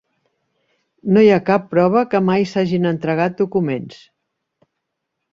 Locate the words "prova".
1.73-2.01